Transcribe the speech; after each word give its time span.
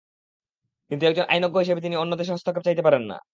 কিন্তু 0.91 1.03
একজন 1.05 1.25
আইনজ্ঞ 1.29 1.57
হিসেবে 1.59 1.81
তিনি 1.81 1.95
অন্য 1.97 2.13
দেশের 2.15 2.35
হস্তক্ষেপ 2.35 2.63
চাইতে 2.67 2.83
পারেন 2.83 3.03
না। 3.03 3.17